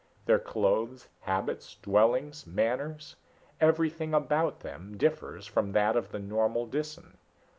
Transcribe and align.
Their 0.25 0.39
clothes, 0.39 1.09
habits, 1.19 1.75
dwellings, 1.75 2.47
manners 2.47 3.17
everything 3.59 4.15
about 4.15 4.61
them 4.61 4.97
differs 4.97 5.45
from 5.45 5.73
that 5.73 5.95
of 5.95 6.09
the 6.09 6.17
normal 6.17 6.67
Disan. 6.67 7.17